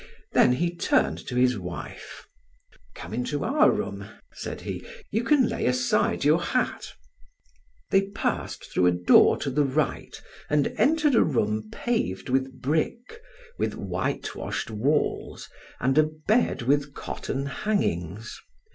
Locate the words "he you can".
4.61-5.47